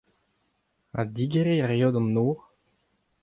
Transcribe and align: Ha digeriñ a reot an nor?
Ha 0.93 1.01
digeriñ 1.15 1.61
a 1.63 1.67
reot 1.67 1.95
an 1.99 2.07
nor? 2.15 2.35